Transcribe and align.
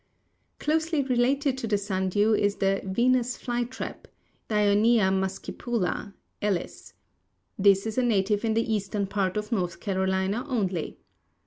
Closely 0.57 1.03
related 1.03 1.59
to 1.59 1.67
the 1.67 1.77
sundew 1.77 2.33
is 2.33 2.55
the 2.55 2.81
Venus 2.83 3.37
fly 3.37 3.65
trap 3.65 4.07
(Dionæa 4.49 5.11
muscipula, 5.13 6.15
Ellis). 6.41 6.95
This 7.59 7.85
is 7.85 7.99
a 7.99 8.03
native 8.03 8.43
in 8.43 8.55
the 8.55 8.63
eastern 8.73 9.05
part 9.05 9.37
of 9.37 9.51
North 9.51 9.79
Carolina 9.79 10.43
only. 10.49 10.97